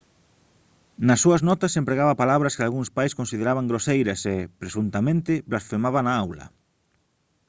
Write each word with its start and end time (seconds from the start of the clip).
nas 1.07 1.21
súas 1.23 1.41
notas 1.49 1.77
empregaba 1.81 2.19
palabras 2.23 2.55
que 2.55 2.63
algúns 2.65 2.89
pais 2.97 3.17
consideraban 3.19 3.69
groseiras 3.71 4.19
e 4.33 4.35
presuntamente 4.61 5.31
blasfemaba 5.49 5.99
na 6.03 6.13
aula 6.23 6.45